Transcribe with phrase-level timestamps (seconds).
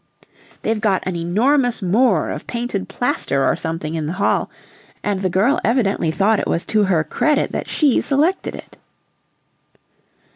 [0.63, 4.49] They've got an enormous Moor of painted plaster or something in the hall,
[5.03, 8.77] and the girl evidently thought it was to her credit that she selected it!"